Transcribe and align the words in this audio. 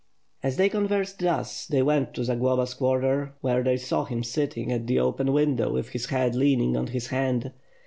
As 0.41 0.57
they 0.57 0.67
conversed 0.67 1.19
thus, 1.19 1.67
they 1.67 1.83
went 1.83 2.15
to 2.15 2.23
Zagloba's 2.23 2.73
quarters, 2.73 3.29
where 3.41 3.61
they 3.61 3.77
saw 3.77 4.03
him 4.03 4.23
sitting 4.23 4.71
at 4.71 4.87
the 4.87 4.97
open 4.99 5.31
window 5.31 5.71
with 5.71 5.89
his 5.89 6.07
head 6.07 6.33
leaning 6.33 6.75
on 6.75 6.87
his 6.87 7.09
hand. 7.09 7.51